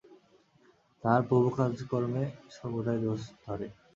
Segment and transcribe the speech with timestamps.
[1.03, 2.23] তাহার প্রভু কাজকর্মে
[2.55, 3.67] সর্বদাই দোষ ধরে।